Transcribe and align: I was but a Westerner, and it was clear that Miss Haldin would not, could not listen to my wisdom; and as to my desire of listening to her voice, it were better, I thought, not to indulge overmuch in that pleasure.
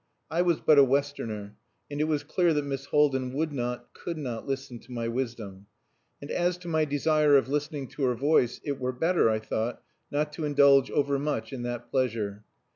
I 0.31 0.41
was 0.41 0.59
but 0.61 0.79
a 0.79 0.83
Westerner, 0.83 1.57
and 1.91 2.01
it 2.01 2.05
was 2.05 2.23
clear 2.23 2.55
that 2.55 2.65
Miss 2.65 2.85
Haldin 2.85 3.33
would 3.33 3.53
not, 3.53 3.93
could 3.93 4.17
not 4.17 4.47
listen 4.47 4.79
to 4.79 4.91
my 4.91 5.07
wisdom; 5.07 5.67
and 6.19 6.31
as 6.31 6.57
to 6.57 6.67
my 6.67 6.85
desire 6.85 7.37
of 7.37 7.47
listening 7.47 7.87
to 7.89 8.05
her 8.05 8.15
voice, 8.15 8.59
it 8.63 8.79
were 8.79 8.93
better, 8.93 9.29
I 9.29 9.37
thought, 9.37 9.83
not 10.09 10.33
to 10.33 10.43
indulge 10.45 10.89
overmuch 10.89 11.53
in 11.53 11.61
that 11.69 11.91
pleasure. 11.91 12.43